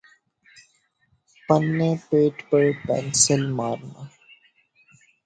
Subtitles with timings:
[1.49, 4.01] پنے پیٹ پر پنسل مارنا